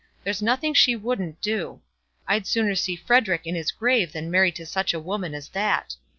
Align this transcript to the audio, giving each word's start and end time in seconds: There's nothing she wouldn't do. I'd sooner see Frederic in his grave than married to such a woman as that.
There's 0.23 0.41
nothing 0.41 0.73
she 0.73 0.95
wouldn't 0.95 1.41
do. 1.41 1.81
I'd 2.27 2.47
sooner 2.47 2.73
see 2.73 2.95
Frederic 2.95 3.45
in 3.45 3.53
his 3.53 3.69
grave 3.71 4.13
than 4.13 4.31
married 4.31 4.55
to 4.55 4.65
such 4.65 4.95
a 4.95 4.99
woman 4.99 5.35
as 5.35 5.49
that. 5.49 5.93